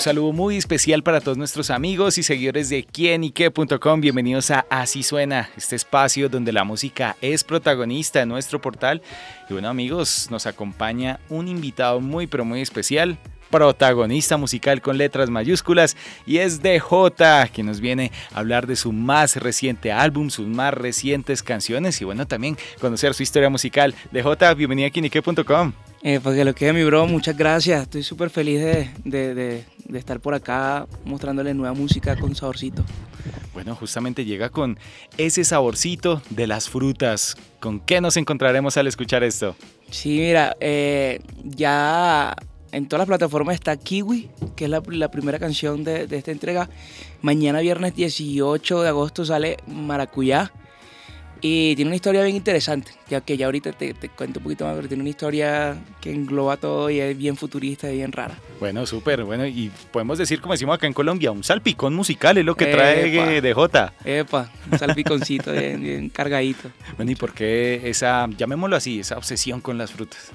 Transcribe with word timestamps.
Un 0.00 0.04
saludo 0.04 0.32
muy 0.32 0.56
especial 0.56 1.02
para 1.02 1.20
todos 1.20 1.36
nuestros 1.36 1.68
amigos 1.68 2.16
y 2.16 2.22
seguidores 2.22 2.70
de 2.70 2.84
quienique.com. 2.84 4.00
Bienvenidos 4.00 4.50
a 4.50 4.64
Así 4.70 5.02
Suena, 5.02 5.50
este 5.58 5.76
espacio 5.76 6.30
donde 6.30 6.54
la 6.54 6.64
música 6.64 7.18
es 7.20 7.44
protagonista 7.44 8.22
en 8.22 8.30
nuestro 8.30 8.62
portal. 8.62 9.02
Y 9.50 9.52
bueno 9.52 9.68
amigos, 9.68 10.28
nos 10.30 10.46
acompaña 10.46 11.20
un 11.28 11.48
invitado 11.48 12.00
muy 12.00 12.26
pero 12.26 12.46
muy 12.46 12.62
especial, 12.62 13.18
protagonista 13.50 14.38
musical 14.38 14.80
con 14.80 14.96
letras 14.96 15.28
mayúsculas 15.28 15.98
y 16.24 16.38
es 16.38 16.62
DJ, 16.62 17.50
que 17.52 17.62
nos 17.62 17.82
viene 17.82 18.10
a 18.32 18.38
hablar 18.38 18.66
de 18.66 18.76
su 18.76 18.92
más 18.92 19.36
reciente 19.36 19.92
álbum, 19.92 20.30
sus 20.30 20.46
más 20.46 20.72
recientes 20.72 21.42
canciones 21.42 22.00
y 22.00 22.06
bueno, 22.06 22.26
también 22.26 22.56
conocer 22.80 23.12
su 23.12 23.22
historia 23.22 23.50
musical. 23.50 23.94
DJ, 24.12 24.54
bienvenido 24.54 24.88
a 24.88 24.90
quienique.com. 24.92 25.74
Eh, 26.02 26.18
porque 26.22 26.44
lo 26.44 26.54
que 26.54 26.68
es 26.68 26.74
mi 26.74 26.82
bro, 26.82 27.06
muchas 27.06 27.36
gracias. 27.36 27.82
Estoy 27.82 28.02
súper 28.02 28.30
feliz 28.30 28.60
de, 29.04 29.64
estar 29.92 30.20
por 30.20 30.34
acá 30.34 30.86
mostrándole 31.04 31.52
nueva 31.52 31.74
música 31.74 32.16
con 32.16 32.34
saborcito. 32.34 32.84
Bueno, 33.52 33.74
justamente 33.74 34.24
llega 34.24 34.48
con 34.48 34.78
ese 35.18 35.44
saborcito 35.44 36.22
de 36.30 36.46
las 36.46 36.68
frutas. 36.68 37.36
¿Con 37.58 37.80
qué 37.80 38.00
nos 38.00 38.16
encontraremos 38.16 38.76
al 38.78 38.86
escuchar 38.86 39.22
esto? 39.24 39.54
Sí, 39.90 40.18
mira, 40.20 40.56
eh, 40.60 41.20
ya 41.44 42.34
en 42.72 42.88
todas 42.88 43.00
las 43.00 43.08
plataformas 43.08 43.56
está 43.56 43.76
Kiwi, 43.76 44.30
que 44.56 44.64
es 44.64 44.70
la, 44.70 44.80
primera 45.10 45.38
canción 45.38 45.84
de, 45.84 46.06
de, 46.06 46.16
esta 46.16 46.30
entrega. 46.30 46.70
Mañana 47.20 47.60
viernes 47.60 47.94
18 47.94 48.82
de 48.82 48.88
agosto 48.88 49.26
sale 49.26 49.58
Maracuyá. 49.66 50.50
Y 51.42 51.74
tiene 51.74 51.88
una 51.88 51.96
historia 51.96 52.22
bien 52.22 52.36
interesante, 52.36 52.92
ya 53.08 53.22
que 53.22 53.36
ya 53.36 53.46
ahorita 53.46 53.72
te, 53.72 53.94
cuento 54.10 54.40
un 54.40 54.44
poquito 54.44 54.66
más, 54.66 54.76
pero 54.76 54.88
tiene 54.88 55.02
una 55.02 55.10
historia 55.10 55.78
que 56.00 56.12
engloba 56.12 56.58
todo 56.58 56.90
y 56.90 57.00
es 57.00 57.16
bien 57.16 57.36
futurista 57.36 57.90
y 57.90 57.96
bien 57.96 58.12
rara. 58.12 58.38
Bueno, 58.58 58.84
súper, 58.84 59.24
bueno, 59.24 59.46
y 59.46 59.70
podemos 59.90 60.18
decir, 60.18 60.40
como 60.40 60.52
decimos 60.52 60.74
acá 60.74 60.86
en 60.86 60.92
Colombia, 60.92 61.30
un 61.30 61.42
salpicón 61.42 61.94
musical 61.94 62.36
es 62.36 62.44
lo 62.44 62.56
que 62.56 62.66
trae 62.66 63.40
de 63.40 63.54
Jota. 63.54 63.94
Epa, 64.04 64.50
un 64.70 64.78
salpiconcito 64.78 65.52
bien, 65.78 66.10
cargadito. 66.10 66.70
Bueno, 66.96 67.12
¿y 67.12 67.14
por 67.14 67.32
qué 67.32 67.80
esa, 67.84 68.28
llamémoslo 68.36 68.76
así, 68.76 69.00
esa 69.00 69.16
obsesión 69.16 69.60
con 69.60 69.78
las 69.78 69.92
frutas? 69.92 70.30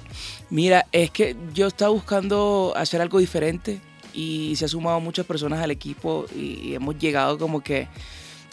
Mira, 0.50 0.86
es 0.90 1.10
que 1.10 1.36
yo 1.54 1.68
estaba 1.68 1.92
buscando 1.92 2.72
hacer 2.76 3.00
algo 3.00 3.20
diferente 3.20 3.80
y 4.12 4.54
se 4.56 4.64
ha 4.64 4.68
sumado 4.68 4.98
muchas 4.98 5.24
personas 5.26 5.62
al 5.62 5.70
equipo 5.70 6.26
y 6.34 6.74
hemos 6.74 6.98
llegado 6.98 7.38
como 7.38 7.62
que, 7.62 7.86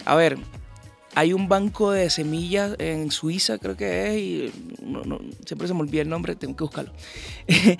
a 0.06 0.16
ver, 0.16 0.38
hay 1.16 1.33
un 1.33 1.47
banco 1.47 1.92
de 1.92 2.09
semillas 2.09 2.75
en 2.80 3.11
Suiza, 3.11 3.58
creo 3.58 3.78
que 3.78 4.08
es, 4.08 4.17
y 4.17 4.52
siempre 5.45 5.67
se 5.67 5.73
me 5.73 5.81
olvida 5.81 6.02
el 6.02 6.09
nombre, 6.09 6.36
tengo 6.36 6.56
que 6.56 6.64
buscarlo. 6.64 6.92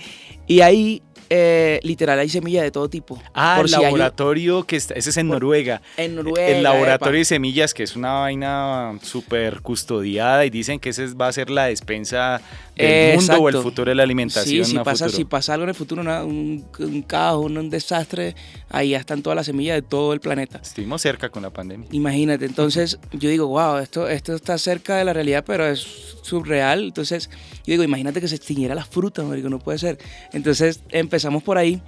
y 0.48 0.62
ahí 0.62 1.02
eh, 1.36 1.80
literal, 1.82 2.20
hay 2.20 2.30
semillas 2.30 2.62
de 2.62 2.70
todo 2.70 2.88
tipo. 2.90 3.20
Ah, 3.34 3.60
el 3.66 3.72
laboratorio 3.72 4.66
que 4.66 4.76
está, 4.76 4.94
ese 4.94 5.10
es 5.10 5.18
en 5.18 5.30
Noruega. 5.30 5.82
En 5.98 6.14
Noruega. 6.14 6.48
El 6.48 6.62
laboratorio 6.62 7.18
de 7.18 7.26
semillas, 7.26 7.74
que 7.74 7.82
es 7.82 7.96
una 7.96 8.14
vaina 8.14 9.00
súper 9.02 9.62
custodiada 9.62 10.46
y 10.46 10.52
dicen 10.52 10.80
que 10.80 10.90
ese 10.90 11.08
va 11.16 11.30
a 11.30 11.32
ser 11.32 11.50
la 11.50 11.66
despensa 11.66 12.40
del 12.76 13.18
mundo 13.18 13.34
o 13.40 13.50
el 13.50 13.58
futuro 13.58 13.90
de 13.90 13.96
la 13.96 14.04
alimentación. 14.04 14.64
Sí, 14.64 14.74
si, 14.74 14.78
pasa, 14.78 15.10
si 15.10 15.26
pasa 15.26 15.56
algo 15.56 15.64
en 15.64 15.70
el 15.70 15.76
futuro, 15.76 16.04
un, 16.04 17.04
caos, 17.08 17.44
un, 17.44 17.70
desastre, 17.72 18.36
ahí 18.70 18.90
ya 18.90 19.00
están 19.00 19.24
todas 19.24 19.36
las 19.36 19.48
semillas 19.48 19.76
de 19.76 19.82
todo 19.82 20.14
el 20.14 20.20
planeta. 20.20 20.60
Estuvimos 20.62 21.02
cerca 21.02 21.30
con 21.30 21.42
la 21.42 21.50
pandemia. 21.50 21.88
Imagínate, 21.92 22.46
entonces 22.46 23.00
yo 23.12 23.30
digo, 23.30 23.48
wow, 23.48 23.78
esto, 23.78 24.08
esto 24.08 24.36
está 24.36 24.60
cerca 24.60 24.98
de 24.98 25.06
la 25.06 25.14
realidad, 25.14 25.44
pero 25.48 25.66
es 25.66 25.80
subreal. 26.22 26.84
Entonces 26.84 27.32
yo 27.66 27.72
digo, 27.72 27.84
imagínate 27.84 28.22
que 28.22 28.28
se 28.28 28.36
extinguiera 28.36 28.76
la 28.76 28.86
fruta, 28.86 29.24
no 29.24 29.60
puede 29.60 29.80
ser. 29.80 29.98
Entonces 30.32 30.82
empezamos 31.24 31.44
por 31.44 31.58
ahí 31.58 31.82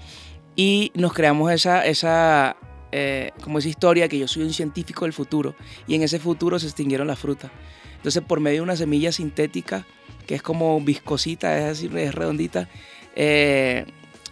y 0.56 0.91
nos 0.96 1.12
creamos 1.12 1.51
esa, 1.51 1.85
esa, 1.85 2.56
eh, 2.94 3.31
como 3.41 3.59
esa 3.59 3.68
historia 3.68 4.07
que 4.07 4.18
yo 4.18 4.29
soy 4.29 4.44
un 4.44 4.53
científico 4.53 5.03
del 5.03 5.12
futuro 5.12 5.56
y 5.88 5.96
en 5.96 6.03
ese 6.03 6.19
futuro 6.19 6.57
se 6.57 6.68
extinguieron 6.68 7.07
las 7.07 7.19
frutas. 7.19 7.51
Entonces 7.97 8.24
por 8.24 8.40
medio 8.40 8.57
de 8.57 8.62
una 8.62 8.78
semilla 8.78 9.12
sintética 9.12 9.85
que 10.25 10.35
es 10.35 10.41
como 10.41 10.79
viscosita, 10.79 11.57
es 11.57 11.66
así, 11.66 11.90
es 11.97 12.16
redondita, 12.16 12.69
eh, 13.16 13.85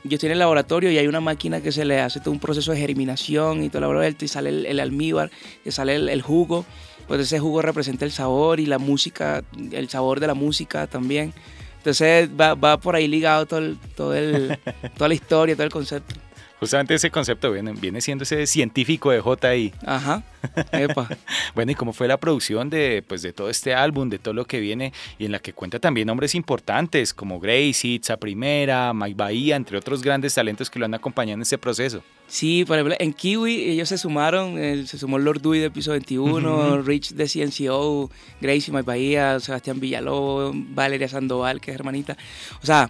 yo 0.05 0.15
estoy 0.15 0.27
en 0.27 0.33
el 0.33 0.39
laboratorio 0.39 0.89
y 0.89 0.97
hay 0.97 1.07
una 1.07 1.21
máquina 1.21 1.61
que 1.61 1.71
se 1.71 1.83
le 1.83 1.99
hace 1.99 2.19
todo 2.19 2.31
un 2.31 2.39
proceso 2.39 2.71
de 2.71 2.77
germinación 2.77 3.63
y 3.63 3.69
todo 3.69 3.93
la 3.93 4.07
y 4.07 4.27
sale 4.27 4.69
el, 4.69 4.79
almíbar, 4.79 5.31
que 5.63 5.71
sale 5.71 5.95
el, 5.95 6.21
jugo, 6.21 6.65
pues 7.07 7.21
ese 7.21 7.39
jugo 7.39 7.61
representa 7.61 8.05
el 8.05 8.11
sabor 8.11 8.59
y 8.59 8.65
la 8.65 8.79
música, 8.79 9.43
el 9.71 9.89
sabor 9.89 10.19
de 10.19 10.27
la 10.27 10.33
música 10.33 10.87
también. 10.87 11.33
Entonces 11.83 12.29
va, 12.39 12.55
va 12.55 12.79
por 12.79 12.95
ahí 12.95 13.09
ligado 13.09 13.45
todo, 13.45 13.75
todo 13.93 14.15
el, 14.15 14.57
toda 14.97 15.09
la 15.09 15.13
historia, 15.15 15.53
todo 15.53 15.65
el 15.65 15.71
concepto. 15.71 16.15
Justamente 16.63 16.95
ese 16.95 17.11
concepto 17.11 17.51
viene, 17.51 17.73
viene 17.73 17.99
siendo 17.99 18.23
ese 18.23 18.47
científico 18.47 19.11
de 19.11 19.21
JI. 19.21 19.73
Ajá. 19.85 20.23
Epa. 20.71 21.09
bueno, 21.55 21.73
¿y 21.73 21.75
cómo 21.75 21.91
fue 21.91 22.07
la 22.07 22.17
producción 22.17 22.69
de, 22.69 23.03
pues, 23.05 23.21
de 23.21 23.33
todo 23.33 23.49
este 23.49 23.73
álbum, 23.73 24.09
de 24.09 24.17
todo 24.17 24.33
lo 24.33 24.45
que 24.45 24.61
viene 24.61 24.93
y 25.19 25.25
en 25.25 25.33
la 25.33 25.39
que 25.39 25.51
cuenta 25.51 25.79
también 25.79 26.07
nombres 26.07 26.35
importantes 26.35 27.13
como 27.13 27.41
Gracie, 27.41 27.95
Itza 27.95 28.15
Primera, 28.15 28.93
Mike 28.93 29.15
Bahía, 29.17 29.57
entre 29.57 29.77
otros 29.77 30.01
grandes 30.01 30.33
talentos 30.35 30.69
que 30.69 30.79
lo 30.79 30.85
han 30.85 30.93
acompañado 30.93 31.35
en 31.35 31.41
ese 31.41 31.57
proceso? 31.57 32.01
Sí, 32.27 32.63
por 32.65 32.77
ejemplo, 32.77 32.95
en 32.97 33.11
Kiwi 33.11 33.71
ellos 33.71 33.89
se 33.89 33.97
sumaron, 33.97 34.57
eh, 34.57 34.87
se 34.87 34.97
sumó 34.97 35.19
Lord 35.19 35.41
Dewey 35.41 35.59
de 35.59 35.69
piso 35.69 35.91
21, 35.91 36.81
Rich 36.81 37.11
de 37.11 37.27
CNCO, 37.27 38.09
Gracie, 38.39 38.73
Mike 38.73 38.85
Bahía, 38.85 39.41
Sebastián 39.41 39.81
Villalobos, 39.81 40.55
Valeria 40.55 41.09
Sandoval, 41.09 41.59
que 41.59 41.71
es 41.71 41.75
hermanita. 41.75 42.15
O 42.61 42.65
sea, 42.65 42.89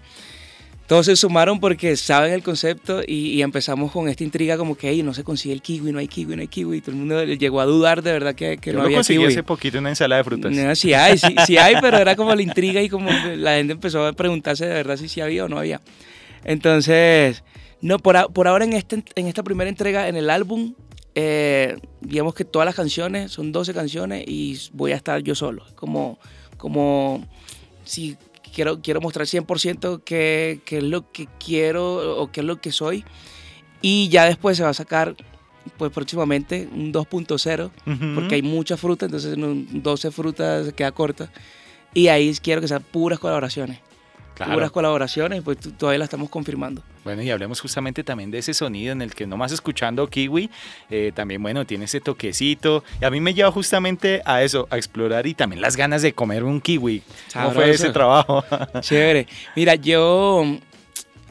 todos 0.87 1.05
se 1.05 1.15
sumaron 1.15 1.59
porque 1.59 1.95
saben 1.95 2.33
el 2.33 2.43
concepto 2.43 3.01
y, 3.05 3.41
empezamos 3.41 3.91
con 3.91 4.09
esta 4.09 4.23
intriga 4.23 4.57
como 4.57 4.75
que 4.75 5.01
no 5.01 5.13
se 5.13 5.23
consigue 5.23 5.53
el 5.53 5.61
kiwi, 5.61 5.91
no 5.91 5.99
hay 5.99 6.07
kiwi, 6.07 6.35
no 6.35 6.41
hay 6.41 6.47
kiwi. 6.47 6.77
Y 6.77 6.81
todo 6.81 6.91
el 6.91 6.97
mundo 6.97 7.23
llegó 7.23 7.61
a 7.61 7.65
dudar 7.65 8.03
de 8.03 8.11
verdad 8.11 8.35
que, 8.35 8.57
que 8.57 8.73
no 8.73 8.81
había 8.81 8.97
conseguí 8.97 9.23
hace 9.25 9.43
poquito 9.43 9.79
una 9.79 9.89
ensalada 9.89 10.19
de 10.19 10.23
frutas. 10.23 10.51
No, 10.51 10.75
sí 10.75 10.93
hay, 10.93 11.17
sí, 11.17 11.57
hay, 11.57 11.75
pero 11.81 11.97
era 11.97 12.15
como 12.15 12.35
la 12.35 12.41
intriga 12.41 12.81
y 12.81 12.89
como 12.89 13.09
la 13.11 13.55
gente 13.55 13.73
empezó 13.73 14.05
a 14.05 14.13
preguntarse 14.13 14.65
de 14.65 14.73
verdad 14.73 14.97
si 14.97 15.07
sí 15.07 15.21
había 15.21 15.45
o 15.45 15.49
no 15.49 15.57
había. 15.57 15.81
Entonces, 16.43 17.43
no, 17.81 17.99
por, 17.99 18.31
por 18.33 18.47
ahora 18.47 18.65
en, 18.65 18.73
este, 18.73 19.03
en 19.15 19.27
esta 19.27 19.43
primera 19.43 19.69
entrega 19.69 20.09
en 20.09 20.17
el 20.17 20.29
álbum, 20.29 20.73
eh, 21.15 21.77
digamos 22.01 22.33
que 22.33 22.43
todas 22.43 22.65
las 22.65 22.75
canciones, 22.75 23.31
son 23.31 23.51
12 23.51 23.73
canciones 23.73 24.23
y 24.27 24.59
voy 24.73 24.91
a 24.91 24.95
estar 24.95 25.21
yo 25.21 25.35
solo. 25.35 25.65
Como, 25.75 26.19
como 26.57 27.25
si 27.85 28.17
quiero, 28.53 28.81
quiero 28.81 29.01
mostrar 29.01 29.25
100% 29.25 30.01
qué, 30.03 30.61
qué 30.65 30.77
es 30.77 30.83
lo 30.83 31.11
que 31.11 31.27
quiero 31.43 32.17
o 32.21 32.31
qué 32.31 32.41
es 32.41 32.45
lo 32.45 32.61
que 32.61 32.71
soy. 32.71 33.03
Y 33.81 34.07
ya 34.09 34.25
después 34.25 34.57
se 34.57 34.63
va 34.63 34.69
a 34.69 34.73
sacar 34.73 35.15
pues 35.77 35.91
próximamente 35.91 36.67
un 36.73 36.93
2.0, 36.93 37.71
porque 38.15 38.35
hay 38.35 38.41
mucha 38.41 38.77
fruta, 38.77 39.05
entonces 39.05 39.35
12 39.37 40.11
frutas 40.11 40.67
se 40.67 40.73
queda 40.73 40.91
corta. 40.91 41.31
Y 41.93 42.07
ahí 42.07 42.33
quiero 42.41 42.61
que 42.61 42.67
sean 42.67 42.83
puras 42.83 43.19
colaboraciones. 43.19 43.79
Claro. 44.35 44.71
colaboraciones, 44.71 45.43
pues 45.43 45.57
todavía 45.77 45.99
la 45.99 46.05
estamos 46.05 46.29
confirmando. 46.29 46.81
Bueno, 47.03 47.21
y 47.21 47.29
hablemos 47.29 47.59
justamente 47.59 48.03
también 48.03 48.31
de 48.31 48.39
ese 48.39 48.53
sonido 48.53 48.91
en 48.91 49.01
el 49.01 49.13
que 49.13 49.27
nomás 49.27 49.51
escuchando 49.51 50.07
Kiwi, 50.07 50.49
eh, 50.89 51.11
también, 51.13 51.41
bueno, 51.41 51.65
tiene 51.65 51.85
ese 51.85 51.99
toquecito. 51.99 52.83
Y 53.01 53.05
a 53.05 53.09
mí 53.09 53.19
me 53.19 53.33
lleva 53.33 53.51
justamente 53.51 54.21
a 54.25 54.43
eso, 54.43 54.67
a 54.69 54.77
explorar 54.77 55.27
y 55.27 55.33
también 55.33 55.61
las 55.61 55.75
ganas 55.75 56.01
de 56.01 56.13
comer 56.13 56.43
un 56.43 56.61
kiwi. 56.61 57.03
¿Cómo 57.33 57.51
fue 57.51 57.71
ese 57.71 57.89
trabajo? 57.89 58.43
Chévere. 58.81 59.27
Mira, 59.55 59.75
yo, 59.75 60.43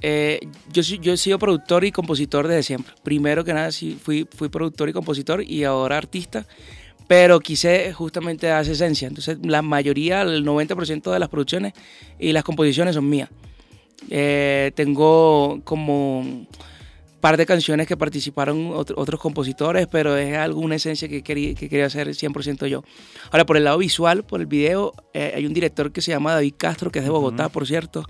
eh, 0.00 0.40
yo, 0.70 0.82
yo 0.82 1.12
he 1.12 1.16
sido 1.16 1.38
productor 1.38 1.84
y 1.84 1.92
compositor 1.92 2.48
desde 2.48 2.62
siempre. 2.62 2.94
Primero 3.02 3.44
que 3.44 3.54
nada, 3.54 3.72
sí, 3.72 3.98
fui, 4.02 4.28
fui 4.30 4.48
productor 4.48 4.88
y 4.88 4.92
compositor 4.92 5.42
y 5.42 5.64
ahora 5.64 5.96
artista 5.96 6.46
pero 7.08 7.40
quise 7.40 7.92
justamente 7.92 8.46
dar 8.46 8.62
esa 8.62 8.72
esencia. 8.72 9.06
Entonces, 9.06 9.36
la 9.42 9.60
mayoría, 9.60 10.22
el 10.22 10.46
90% 10.46 11.12
de 11.12 11.18
las 11.18 11.28
producciones 11.28 11.74
y 12.18 12.32
las 12.32 12.42
composiciones 12.42 12.94
son 12.94 13.06
mías. 13.06 13.28
Eh, 14.10 14.72
tengo 14.74 15.60
como 15.64 16.20
un 16.20 16.48
par 17.20 17.36
de 17.36 17.46
canciones 17.46 17.86
que 17.86 17.96
participaron 17.96 18.72
otros 18.74 19.20
compositores, 19.20 19.86
pero 19.86 20.16
es 20.16 20.36
alguna 20.36 20.74
esencia 20.74 21.08
que 21.08 21.22
quería, 21.22 21.54
que 21.54 21.68
quería 21.68 21.86
hacer 21.86 22.08
100% 22.08 22.66
yo. 22.66 22.82
Ahora, 23.30 23.46
por 23.46 23.56
el 23.56 23.64
lado 23.64 23.78
visual, 23.78 24.24
por 24.24 24.40
el 24.40 24.46
video, 24.46 24.92
eh, 25.14 25.32
hay 25.36 25.46
un 25.46 25.54
director 25.54 25.92
que 25.92 26.00
se 26.00 26.10
llama 26.10 26.34
David 26.34 26.54
Castro, 26.58 26.90
que 26.90 26.98
es 26.98 27.04
de 27.04 27.10
Bogotá, 27.10 27.48
por 27.48 27.66
cierto, 27.66 28.04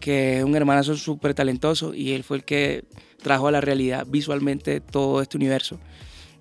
que 0.00 0.38
es 0.38 0.44
un 0.44 0.56
hermanazo 0.56 0.96
súper 0.96 1.34
talentoso 1.34 1.94
y 1.94 2.12
él 2.12 2.24
fue 2.24 2.38
el 2.38 2.44
que 2.44 2.84
trajo 3.22 3.48
a 3.48 3.50
la 3.50 3.60
realidad 3.60 4.06
visualmente 4.08 4.80
todo 4.80 5.20
este 5.20 5.36
universo. 5.36 5.78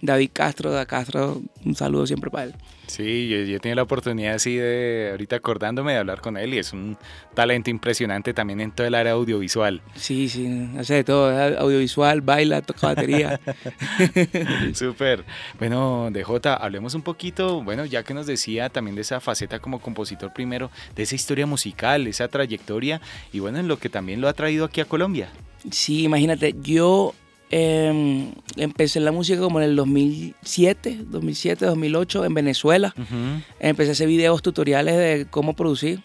David 0.01 0.29
Castro, 0.33 0.71
da 0.71 0.85
Castro, 0.85 1.41
un 1.65 1.75
saludo 1.75 2.05
siempre 2.05 2.29
para 2.29 2.45
él. 2.45 2.53
Sí, 2.88 3.27
yo, 3.27 3.38
yo 3.39 3.59
he 3.61 3.75
la 3.75 3.83
oportunidad 3.83 4.35
así 4.35 4.55
de, 4.55 5.09
ahorita 5.11 5.35
acordándome 5.35 5.91
de 5.91 5.99
hablar 5.99 6.21
con 6.21 6.38
él 6.38 6.53
y 6.53 6.57
es 6.57 6.71
un 6.71 6.97
talento 7.33 7.69
impresionante 7.69 8.33
también 8.33 8.61
en 8.61 8.71
todo 8.71 8.88
el 8.88 8.95
área 8.95 9.11
audiovisual. 9.13 9.81
Sí, 9.95 10.29
sí, 10.29 10.69
hace 10.77 10.95
de 10.95 11.03
todo, 11.03 11.59
audiovisual, 11.59 12.21
baila, 12.21 12.61
toca 12.61 12.88
batería. 12.88 13.39
Súper. 14.73 15.25
Bueno, 15.59 16.09
DJ, 16.11 16.55
hablemos 16.55 16.93
un 16.93 17.01
poquito, 17.01 17.61
bueno, 17.61 17.85
ya 17.85 18.03
que 18.03 18.13
nos 18.13 18.25
decía 18.25 18.69
también 18.69 18.95
de 18.95 19.01
esa 19.01 19.19
faceta 19.19 19.59
como 19.59 19.81
compositor 19.81 20.31
primero, 20.31 20.71
de 20.95 21.03
esa 21.03 21.15
historia 21.15 21.45
musical, 21.45 22.07
esa 22.07 22.29
trayectoria 22.29 23.01
y 23.33 23.39
bueno, 23.39 23.59
en 23.59 23.67
lo 23.67 23.77
que 23.77 23.89
también 23.89 24.21
lo 24.21 24.29
ha 24.29 24.33
traído 24.33 24.63
aquí 24.63 24.79
a 24.79 24.85
Colombia. 24.85 25.29
Sí, 25.71 26.03
imagínate, 26.03 26.55
yo 26.61 27.13
eh, 27.49 28.31
empecé 28.57 28.99
la 28.99 29.11
música 29.11 29.39
como 29.39 29.59
en 29.59 29.69
el 29.69 29.75
2007, 29.75 31.05
2007, 31.07 31.65
2008 31.65 32.25
en 32.25 32.33
Venezuela. 32.33 32.94
Empecé 33.59 33.89
a 33.89 33.94
hacer 33.94 34.07
videos 34.07 34.41
tutoriales 34.41 34.95
de 34.97 35.27
cómo 35.29 35.53
producir. 35.53 36.01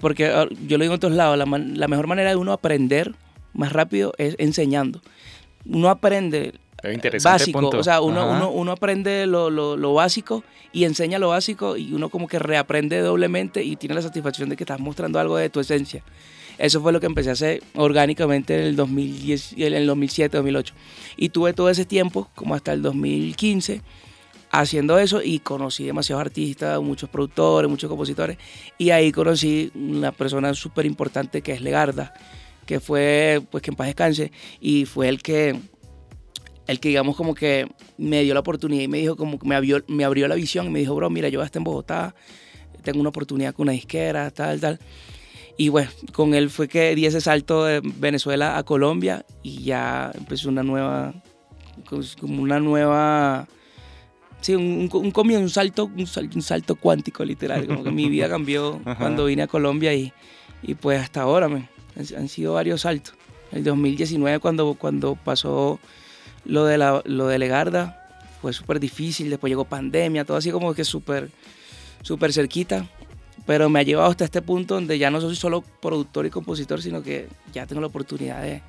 Porque 0.00 0.26
ah, 0.26 0.46
yo 0.66 0.78
lo 0.78 0.82
digo 0.82 0.94
en 0.94 1.00
todos 1.00 1.14
lados, 1.14 1.38
la, 1.38 1.46
la, 1.46 1.88
mejor 1.88 2.08
manera 2.08 2.30
de 2.30 2.36
uno 2.36 2.52
aprender 2.52 3.14
más 3.52 3.72
rápido 3.72 4.12
es 4.18 4.34
enseñando. 4.38 5.00
Uno 5.64 5.90
aprende 5.90 6.54
básico, 7.22 7.68
o 7.68 7.82
sea, 7.82 8.00
uno, 8.00 8.30
uno, 8.30 8.50
uno 8.50 8.72
aprende 8.72 9.26
lo, 9.26 9.50
lo, 9.50 9.76
lo, 9.76 9.94
básico 9.94 10.44
y 10.72 10.84
enseña 10.84 11.18
lo 11.18 11.28
básico 11.28 11.76
y 11.76 11.92
uno 11.92 12.08
como 12.08 12.28
que 12.28 12.38
reaprende 12.38 13.00
doblemente 13.00 13.62
y 13.62 13.76
tiene 13.76 13.94
la 13.94 14.02
satisfacción 14.02 14.48
de 14.48 14.56
que 14.56 14.64
estás 14.64 14.80
mostrando 14.80 15.18
algo 15.18 15.36
de 15.36 15.48
tu 15.50 15.60
esencia. 15.60 16.02
Eso 16.58 16.80
fue 16.80 16.92
lo 16.92 17.00
que 17.00 17.06
empecé 17.06 17.30
a 17.30 17.32
hacer 17.32 17.62
orgánicamente 17.74 18.54
en 18.54 18.60
el, 18.60 18.76
2010, 18.76 19.54
en 19.58 19.74
el 19.74 19.86
2007, 19.86 20.36
2008. 20.36 20.74
Y 21.16 21.28
tuve 21.28 21.52
todo 21.52 21.68
ese 21.68 21.84
tiempo, 21.84 22.30
como 22.34 22.54
hasta 22.54 22.72
el 22.72 22.82
2015, 22.82 23.82
haciendo 24.50 24.98
eso 24.98 25.22
y 25.22 25.40
conocí 25.40 25.84
demasiados 25.84 26.22
artistas, 26.22 26.80
muchos 26.80 27.10
productores, 27.10 27.70
muchos 27.70 27.88
compositores. 27.88 28.38
Y 28.78 28.90
ahí 28.90 29.12
conocí 29.12 29.70
una 29.74 30.12
persona 30.12 30.54
súper 30.54 30.86
importante 30.86 31.42
que 31.42 31.52
es 31.52 31.60
Legarda, 31.60 32.14
que 32.64 32.80
fue, 32.80 33.42
pues 33.50 33.62
que 33.62 33.70
en 33.70 33.76
paz 33.76 33.86
descanse, 33.88 34.32
y 34.60 34.86
fue 34.86 35.08
el 35.08 35.22
que 35.22 35.60
el 36.66 36.80
que 36.80 36.88
digamos 36.88 37.16
como 37.16 37.34
que 37.34 37.68
me 37.96 38.22
dio 38.22 38.34
la 38.34 38.40
oportunidad 38.40 38.82
y 38.82 38.88
me 38.88 38.98
dijo 38.98 39.16
como 39.16 39.38
que 39.38 39.46
me 39.46 39.54
abrió, 39.54 39.82
me 39.88 40.04
abrió 40.04 40.28
la 40.28 40.34
visión 40.34 40.66
y 40.66 40.70
me 40.70 40.80
dijo, 40.80 40.94
bro, 40.94 41.10
mira, 41.10 41.28
yo 41.28 41.42
estar 41.42 41.60
en 41.60 41.64
Bogotá, 41.64 42.14
tengo 42.82 43.00
una 43.00 43.10
oportunidad 43.10 43.54
con 43.54 43.64
una 43.64 43.72
disquera, 43.72 44.30
tal, 44.30 44.60
tal. 44.60 44.78
Y 45.56 45.70
bueno, 45.70 45.90
con 46.12 46.34
él 46.34 46.50
fue 46.50 46.68
que 46.68 46.94
di 46.94 47.06
ese 47.06 47.20
salto 47.20 47.64
de 47.64 47.80
Venezuela 47.82 48.58
a 48.58 48.62
Colombia 48.62 49.24
y 49.42 49.62
ya 49.62 50.12
empezó 50.14 50.48
una 50.48 50.62
nueva, 50.62 51.14
como 52.20 52.42
una 52.42 52.60
nueva, 52.60 53.48
sí, 54.40 54.54
un, 54.54 54.90
un, 54.92 55.12
un, 55.14 55.50
salto, 55.50 55.90
un, 55.96 56.06
salto, 56.06 56.36
un 56.36 56.42
salto 56.42 56.76
cuántico 56.76 57.24
literal, 57.24 57.66
como 57.66 57.82
que 57.82 57.90
mi 57.90 58.08
vida 58.10 58.28
cambió 58.28 58.80
cuando 58.98 59.26
vine 59.26 59.42
a 59.42 59.46
Colombia 59.46 59.94
y, 59.94 60.12
y 60.62 60.74
pues 60.74 61.00
hasta 61.00 61.22
ahora 61.22 61.48
me, 61.48 61.68
han, 61.96 62.28
sido 62.28 62.54
varios 62.54 62.82
saltos. 62.82 63.14
El 63.50 63.64
2019 63.64 64.38
cuando, 64.40 64.74
cuando 64.74 65.14
pasó 65.14 65.80
lo 66.46 66.64
de, 66.64 66.78
la, 66.78 67.02
lo 67.04 67.26
de 67.28 67.38
Legarda 67.38 68.02
fue 68.40 68.52
súper 68.52 68.80
difícil, 68.80 69.30
después 69.30 69.50
llegó 69.50 69.64
pandemia, 69.64 70.24
todo 70.24 70.36
así 70.36 70.50
como 70.50 70.74
que 70.74 70.84
súper, 70.84 71.30
súper 72.02 72.32
cerquita 72.32 72.86
pero 73.46 73.70
me 73.70 73.78
ha 73.78 73.82
llevado 73.82 74.10
hasta 74.10 74.24
este 74.24 74.42
punto 74.42 74.74
donde 74.74 74.98
ya 74.98 75.10
no 75.10 75.20
soy 75.20 75.36
solo 75.36 75.62
productor 75.80 76.26
y 76.26 76.30
compositor, 76.30 76.82
sino 76.82 77.02
que 77.02 77.28
ya 77.52 77.64
tengo 77.66 77.80
la 77.80 77.86
oportunidad 77.86 78.42
de, 78.42 78.60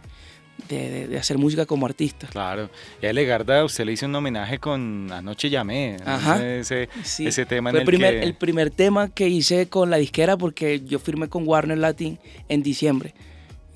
de, 0.68 1.18
hacer 1.18 1.38
música 1.38 1.66
como 1.66 1.86
artista. 1.88 2.28
Claro. 2.28 2.70
Y 3.02 3.08
a 3.08 3.14
Legarda 3.14 3.66
usted 3.66 3.86
le 3.86 3.94
hizo 3.94 4.06
un 4.06 4.16
homenaje 4.16 4.60
con 4.60 5.12
Anoche 5.12 5.50
llamé. 5.50 5.98
Ajá. 6.06 6.46
Ese, 6.46 6.90
ese 7.20 7.46
tema 7.46 7.72
Fue 7.72 7.80
el, 7.80 7.86
primer, 7.86 8.16
el 8.16 8.36
primer 8.36 8.70
tema 8.70 9.10
que 9.10 9.28
hice 9.28 9.68
con 9.68 9.90
la 9.90 9.98
disquera 9.98 10.38
porque 10.38 10.82
yo 10.82 11.00
firmé 11.00 11.28
con 11.28 11.48
Warner 11.48 11.78
Latin 11.78 12.20
en 12.48 12.62
diciembre. 12.62 13.16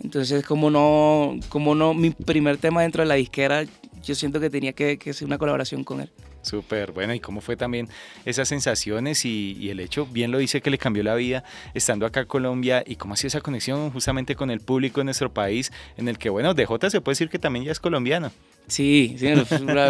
Entonces, 0.04 0.44
como 0.46 0.70
no, 0.70 1.40
como 1.50 1.76
no, 1.76 1.94
mi 1.94 2.12
primer 2.12 2.58
tema 2.58 2.82
dentro 2.82 3.04
de 3.04 3.08
la 3.08 3.16
disquera, 3.16 3.66
yo 4.04 4.16
siento 4.16 4.40
que 4.40 4.50
tenía 4.50 4.74
que, 4.74 4.98
que 4.98 5.12
hacer 5.12 5.26
una 5.26 5.38
colaboración 5.38 5.84
con 5.84 6.02
él. 6.02 6.10
Súper, 6.42 6.92
bueno, 6.92 7.14
¿y 7.14 7.20
cómo 7.20 7.40
fue 7.40 7.56
también 7.56 7.88
esas 8.26 8.48
sensaciones 8.48 9.26
y, 9.26 9.70
el 9.70 9.80
hecho, 9.80 10.08
bien 10.08 10.32
lo 10.32 10.40
dice, 10.40 10.62
que 10.62 10.70
le 10.70 10.78
cambió 10.78 11.04
la 11.04 11.16
vida 11.16 11.44
estando 11.74 12.06
acá 12.06 12.22
en 12.22 12.26
Colombia 12.26 12.84
y 12.86 12.96
cómo 12.96 13.14
ha 13.14 13.18
sido 13.18 13.28
esa 13.28 13.42
conexión 13.42 13.92
justamente 13.92 14.36
con 14.36 14.50
el 14.50 14.60
público 14.60 15.02
de 15.02 15.06
nuestro 15.06 15.32
país, 15.32 15.72
en 15.98 16.08
el 16.08 16.18
que, 16.18 16.30
bueno, 16.30 16.54
DJ 16.54 16.90
se 16.90 17.02
puede 17.02 17.14
decir 17.14 17.30
que 17.30 17.40
también 17.40 17.66
ya 17.66 17.72
es 17.72 17.80
colombiano. 17.80 18.32
Sí, 18.68 19.16
sí, 19.20 19.28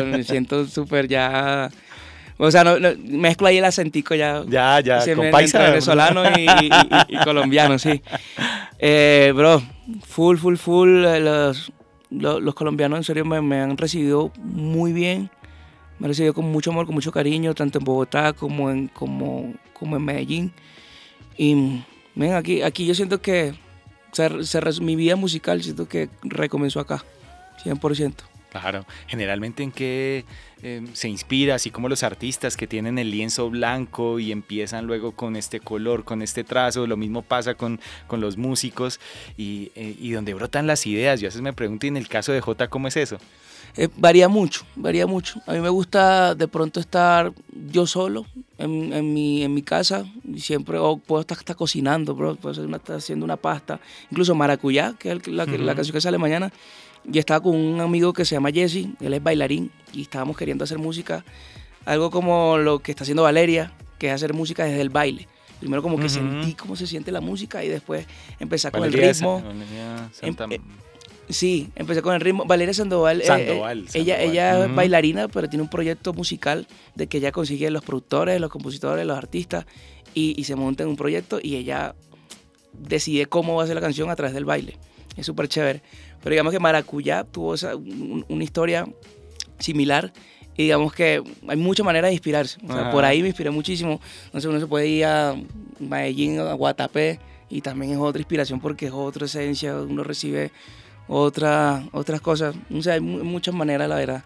me 0.06 0.24
siento 0.24 0.66
súper 0.68 1.08
ya... 1.08 1.70
O 2.38 2.50
sea, 2.50 2.64
no, 2.64 2.78
mezclo 2.98 3.48
ahí 3.48 3.60
el 3.60 3.66
acentico 3.66 4.16
ya. 4.16 4.44
Ya, 4.48 4.80
ya, 4.80 5.16
con 5.16 5.30
paisa. 5.30 5.60
venezolano 5.60 6.24
y, 7.08 7.18
colombiano, 7.24 7.78
sí. 7.78 8.02
Eh, 8.80 9.32
bro, 9.36 9.62
full, 10.08 10.38
full, 10.38 10.56
full. 10.56 11.06
Eh, 11.06 11.52
los, 12.12 12.54
colombianos 12.54 13.00
en 13.00 13.04
serio 13.04 13.26
me, 13.26 13.60
han 13.60 13.78
recibido 13.78 14.32
muy 14.38 14.94
bien 14.94 15.32
me 16.02 16.08
recibió 16.08 16.34
con 16.34 16.52
mucho 16.52 16.72
amor, 16.72 16.88
con 16.88 16.96
mucho 16.96 17.12
cariño, 17.12 17.54
tanto 17.54 17.78
en 17.78 17.86
Bogotá 17.86 18.34
como 18.34 18.72
en, 18.72 18.88
como, 18.88 19.54
como 19.72 19.98
en 19.98 20.04
Medellín. 20.04 20.52
Y 21.38 21.84
ven, 22.16 22.34
aquí, 22.34 22.64
aquí 22.64 22.88
yo 22.88 22.96
siento 22.96 23.22
que 23.22 23.54
mi 24.82 24.96
vida 24.96 25.16
musical 25.16 25.62
siento 25.62 25.88
que 25.88 26.10
recomenzó 26.24 26.80
acá, 26.80 27.04
100%. 27.64 28.16
Claro, 28.52 28.86
generalmente 29.08 29.64
en 29.64 29.72
qué 29.72 30.26
em, 30.62 30.94
se 30.94 31.08
inspira, 31.08 31.56
así 31.56 31.72
como 31.72 31.88
los 31.88 32.04
artistas 32.04 32.58
que 32.58 32.68
tienen 32.68 33.00
el 33.00 33.10
lienzo 33.10 33.50
blanco 33.50 34.20
y 34.20 34.34
empiezan 34.34 34.88
luego 34.88 35.14
con 35.14 35.38
este 35.38 35.62
color, 35.62 36.04
con 36.04 36.22
este 36.22 36.44
trazo, 36.44 36.86
lo 36.86 36.98
mismo 36.98 37.22
pasa 37.22 37.54
con, 37.54 37.80
con 38.08 38.20
los 38.20 38.36
músicos 38.36 39.00
y, 39.38 39.72
eh, 39.76 39.96
y 39.98 40.12
donde 40.12 40.34
brotan 40.34 40.68
las 40.68 40.86
ideas. 40.86 41.22
Yo 41.22 41.28
a 41.28 41.30
veces 41.30 41.42
me 41.42 41.54
pregunto, 41.54 41.86
¿y 41.86 41.90
en 41.90 41.98
el 41.98 42.10
caso 42.10 42.34
de 42.34 42.42
J, 42.42 42.68
cómo 42.68 42.90
es 42.90 42.98
eso? 42.98 43.20
Eh, 43.78 43.88
varía 43.96 44.28
mucho, 44.28 44.66
varía 44.76 45.08
mucho. 45.08 45.42
A 45.48 45.54
mí 45.54 45.62
me 45.62 45.70
gusta 45.70 46.36
de 46.36 46.50
pronto 46.50 46.82
estar 46.82 47.32
yo 47.72 47.88
solo 47.88 48.26
en, 48.58 48.92
en, 48.92 49.14
mi, 49.14 49.44
en 49.44 49.54
mi 49.54 49.62
casa 49.62 50.06
y 50.26 50.42
siempre 50.42 50.78
puedo 51.08 51.22
estar, 51.22 51.38
estar 51.38 51.56
cocinando, 51.56 52.16
bro, 52.16 52.36
puedo 52.36 52.66
estar 52.76 52.98
haciendo 52.98 53.24
una 53.24 53.38
pasta, 53.38 53.80
incluso 54.10 54.36
maracuyá, 54.36 54.94
que 55.00 55.14
es 55.14 55.28
la, 55.28 55.46
la 55.46 55.74
canción 55.74 55.94
que 55.94 56.02
sale 56.02 56.18
mañana. 56.18 56.52
Y 57.04 57.18
estaba 57.20 57.42
con 57.42 57.56
un 57.56 57.80
amigo 57.82 58.14
que 58.14 58.26
se 58.26 58.36
llama 58.36 58.52
Jesse, 58.52 58.88
él 59.00 59.14
es 59.14 59.24
bailarín 59.24 59.72
y 59.94 60.02
estábamos 60.04 60.38
queriendo 60.38 60.64
hacer 60.64 60.78
música, 60.78 61.26
algo 61.86 62.12
como 62.12 62.58
lo 62.58 62.80
que 62.80 62.92
está 62.92 63.04
haciendo 63.04 63.24
Valeria, 63.24 63.74
que 63.98 64.08
es 64.08 64.14
hacer 64.14 64.34
música 64.34 64.66
desde 64.66 64.82
el 64.82 64.90
baile. 64.90 65.28
Primero 65.60 65.84
como 65.84 66.00
que 66.00 66.10
sentí 66.10 66.54
cómo 66.56 66.76
se 66.76 66.88
siente 66.88 67.12
la 67.12 67.22
música 67.22 67.64
y 67.64 67.70
después 67.70 68.08
empezar 68.40 68.72
con 68.72 68.84
el 68.84 68.94
ritmo. 68.94 69.44
Sí, 71.30 71.70
empecé 71.76 72.02
con 72.02 72.14
el 72.14 72.22
ritmo. 72.22 72.46
Valeria 72.46 72.74
Sandoval, 72.74 73.22
eh, 73.22 73.26
eh, 73.28 73.86
ella, 73.94 74.20
ella 74.22 74.66
es 74.66 74.76
bailarina, 74.76 75.28
pero 75.28 75.48
tiene 75.50 75.64
un 75.64 75.70
proyecto 75.70 76.14
musical 76.14 76.68
de 76.96 77.08
que 77.08 77.20
ella 77.20 77.32
consigue 77.32 77.70
los 77.70 77.84
productores, 77.84 78.42
los 78.42 78.50
compositores, 78.50 79.06
los 79.06 79.18
artistas 79.18 79.66
y, 80.14 80.44
se 80.44 80.56
monta 80.56 80.84
en 80.84 80.90
un 80.90 80.96
proyecto 80.96 81.40
y 81.42 81.56
ella 81.56 81.96
decide 82.74 83.28
cómo 83.28 83.56
va 83.56 83.64
a 83.64 83.68
ser 83.68 83.76
la 83.76 83.82
canción 83.82 84.10
a 84.10 84.16
través 84.16 84.34
del 84.34 84.46
baile. 84.46 84.78
Es 85.16 85.26
súper 85.26 85.48
chévere. 85.48 85.82
Pero 86.22 86.32
digamos 86.32 86.54
que 86.54 86.60
Maracuyá 86.60 87.24
tuvo 87.24 87.56
una 88.30 88.44
historia 88.44 88.88
similar 89.60 90.14
y 90.56 90.64
digamos 90.64 90.94
que 90.94 91.24
hay 91.48 91.58
muchas 91.58 91.86
maneras 91.86 92.10
de 92.10 92.14
inspirarse. 92.14 92.60
por 92.92 93.06
ahí 93.06 93.22
me 93.22 93.30
inspiré 93.30 93.50
muchísimo. 93.50 94.00
Entonces 94.26 94.50
uno 94.50 94.60
se 94.60 94.68
puede 94.68 94.88
ir 94.88 95.06
a 95.06 95.36
Medellín, 95.80 96.40
a 96.40 96.54
Guatapé 96.54 97.20
y 97.50 97.62
también 97.62 97.94
es 97.94 97.98
otra 97.98 98.20
inspiración 98.20 98.60
porque 98.60 98.88
es 98.88 98.92
otra 98.94 99.26
esencia. 99.26 99.76
Uno 99.76 100.04
recibe 100.04 100.52
otra, 101.08 101.84
otras 101.92 102.22
cosas. 102.22 102.56
O 102.74 102.82
sea, 102.82 102.94
hay 102.94 103.02
muchas 103.02 103.54
maneras, 103.54 103.90
la 103.90 103.96
verdad. 103.96 104.24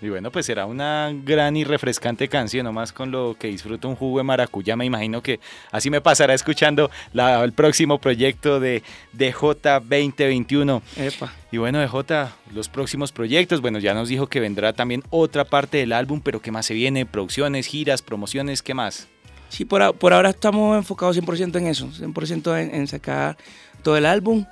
Y 0.00 0.08
bueno, 0.08 0.30
pues 0.30 0.46
será 0.46 0.66
una 0.66 1.12
gran 1.24 1.56
y 1.56 1.64
refrescante 1.64 2.28
canción, 2.28 2.64
nomás 2.64 2.92
con 2.92 3.10
lo 3.10 3.36
que 3.38 3.48
disfruto 3.48 3.88
un 3.88 3.96
jugo 3.96 4.18
de 4.18 4.24
maracuyá. 4.24 4.76
Me 4.76 4.84
imagino 4.84 5.22
que 5.22 5.40
así 5.72 5.90
me 5.90 6.00
pasará 6.00 6.34
escuchando 6.34 6.88
la, 7.12 7.42
el 7.42 7.52
próximo 7.52 7.98
proyecto 7.98 8.60
de 8.60 8.84
DJ 9.12 9.54
2021. 9.82 10.82
Epa. 10.96 11.32
Y 11.50 11.56
bueno, 11.56 11.80
DJ, 11.80 12.32
los 12.54 12.68
próximos 12.68 13.10
proyectos. 13.10 13.60
Bueno, 13.60 13.80
ya 13.80 13.92
nos 13.92 14.08
dijo 14.08 14.28
que 14.28 14.38
vendrá 14.38 14.72
también 14.72 15.02
otra 15.10 15.44
parte 15.44 15.78
del 15.78 15.92
álbum, 15.92 16.20
pero 16.22 16.40
¿qué 16.40 16.52
más 16.52 16.66
se 16.66 16.74
viene? 16.74 17.04
¿Producciones, 17.04 17.66
giras, 17.66 18.00
promociones? 18.00 18.62
¿Qué 18.62 18.74
más? 18.74 19.08
Sí, 19.48 19.64
por, 19.64 19.94
por 19.96 20.12
ahora 20.12 20.30
estamos 20.30 20.76
enfocados 20.76 21.18
100% 21.18 21.56
en 21.56 21.66
eso, 21.66 21.88
100% 21.88 22.60
en, 22.60 22.74
en 22.74 22.86
sacar 22.86 23.36
todo 23.82 23.96
el 23.96 24.06
álbum 24.06 24.44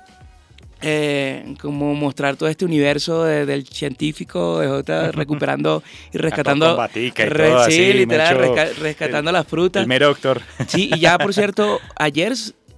eh, 0.81 1.55
como 1.61 1.93
mostrar 1.93 2.35
todo 2.35 2.49
este 2.49 2.65
universo 2.65 3.23
del 3.23 3.65
científico 3.67 4.59
de 4.59 5.11
recuperando 5.11 5.83
y 6.13 6.17
rescatando 6.17 6.77
y 6.95 7.11
sí, 7.71 7.93
literal, 7.93 8.53
rescatando 8.79 9.31
las 9.31 9.47
frutas 9.47 9.87
el 9.87 9.99
doctor 9.99 10.41
sí 10.67 10.89
y 10.93 10.99
ya 10.99 11.17
por 11.17 11.33
cierto 11.33 11.79
ayer 11.95 12.33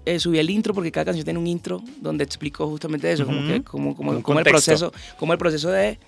eh, 0.05 0.19
subí 0.19 0.39
el 0.39 0.49
intro 0.49 0.73
porque 0.73 0.91
cada 0.91 1.05
canción 1.05 1.25
tiene 1.25 1.39
un 1.39 1.47
intro 1.47 1.83
donde 2.01 2.23
explico 2.23 2.67
justamente 2.67 3.11
eso 3.11 3.25
como 3.25 3.45
que 3.47 3.63
como, 3.63 3.95
como, 3.95 4.39
el 4.39 4.45
proceso 4.45 4.93
como 5.17 5.33
el 5.33 5.39
proceso 5.39 5.69
de 5.69 5.99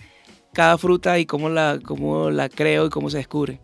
cada 0.54 0.78
fruta 0.78 1.18
y 1.20 1.26
cómo 1.26 1.50
la, 1.50 1.80
cómo 1.84 2.30
la 2.30 2.50
creo 2.50 2.86
y 2.86 2.90
cómo 2.90 3.10
se 3.10 3.18
descubre. 3.18 3.60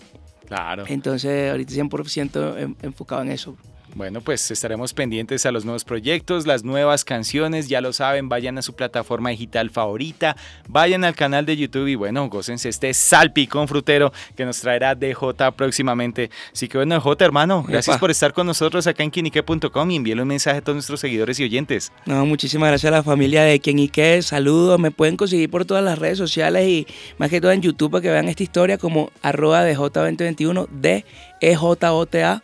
Claro. 0.48 0.86
Entonces, 0.88 1.52
ahorita 1.52 1.74
100% 1.74 2.76
enfocado 2.82 3.22
en 3.22 3.32
eso. 3.32 3.58
Bueno, 3.98 4.22
pues 4.22 4.52
estaremos 4.52 4.94
pendientes 4.94 5.48
a 5.48 5.52
los 5.52 5.66
nuevos 5.66 5.84
proyectos, 5.84 6.46
las 6.46 6.64
nuevas 6.64 7.04
canciones, 7.04 7.68
ya 7.68 7.82
lo 7.82 7.94
saben, 7.94 8.30
vayan 8.30 8.60
a 8.60 8.62
su 8.62 8.76
plataforma 8.76 9.32
digital 9.32 9.72
favorita, 9.72 10.38
vayan 10.70 11.04
al 11.04 11.16
canal 11.16 11.48
de 11.48 11.58
YouTube 11.58 11.88
y 11.88 11.96
bueno, 11.96 12.30
gócense 12.30 12.70
este 12.70 12.94
salpicón 12.94 13.68
frutero 13.68 14.14
que 14.36 14.46
nos 14.46 14.62
traerá 14.62 14.94
DJ 14.94 15.34
próximamente. 15.56 16.30
Así 16.54 16.68
que 16.68 16.78
bueno, 16.78 17.00
DJ 17.00 17.26
hermano, 17.26 17.64
gracias 17.68 17.98
por 17.98 18.12
estar 18.12 18.34
con 18.34 18.46
nosotros 18.46 18.86
acá 18.86 19.02
en 19.02 19.10
quinique.com 19.10 19.90
y 19.90 19.96
envíenle 19.96 20.22
un 20.22 20.28
mensaje 20.28 20.60
a 20.60 20.62
todos 20.62 20.76
nuestros 20.76 21.00
seguidores 21.00 21.40
y 21.40 21.46
oyentes. 21.46 21.92
No, 22.06 22.24
muchísimas 22.28 22.70
gracias 22.70 22.94
a 22.94 22.98
la 22.98 23.04
familia 23.04 23.46
de 23.46 23.58
Quinique, 23.58 24.22
saludos, 24.22 24.80
me 24.80 24.92
pueden 24.92 25.18
conseguir 25.18 25.50
por 25.50 25.66
todas 25.66 25.84
las 25.84 25.98
redes 25.98 26.20
sociales 26.20 26.68
y 26.68 26.86
más 27.18 27.32
que 27.32 27.42
todo 27.42 27.52
en 27.52 27.64
YouTube 27.64 27.94
para 27.94 28.04
que 28.04 28.12
vean 28.12 28.28
esta 28.30 28.44
historia 28.44 28.78
como 28.78 29.12
arroba 29.24 29.68
DJ2021 29.68 30.68
de 30.70 31.04
EJOTA 31.42 32.44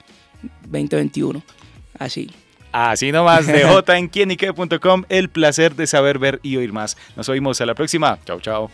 2021. 0.63 1.41
Así. 1.99 2.31
Así 2.71 3.11
nomás, 3.11 3.45
DJ 3.45 3.83
en 3.97 4.07
quienique.com. 4.07 5.03
El 5.09 5.29
placer 5.29 5.75
de 5.75 5.85
saber, 5.85 6.17
ver 6.17 6.39
y 6.41 6.57
oír 6.57 6.73
más. 6.73 6.97
Nos 7.15 7.29
oímos 7.29 7.61
a 7.61 7.65
la 7.65 7.75
próxima. 7.75 8.17
Chao, 8.25 8.39
chao. 8.39 8.71